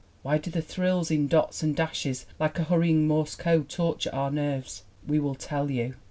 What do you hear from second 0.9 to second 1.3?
in